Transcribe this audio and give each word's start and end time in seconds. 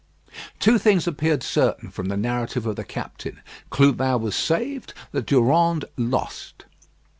Two 0.59 0.79
things 0.79 1.05
appeared 1.05 1.43
certain 1.43 1.91
from 1.91 2.07
the 2.07 2.17
narrative 2.17 2.65
of 2.65 2.75
the 2.75 2.83
captain: 2.83 3.39
Clubin 3.69 4.19
was 4.19 4.35
saved, 4.35 4.95
the 5.11 5.21
Durande 5.21 5.85
lost. 5.95 6.65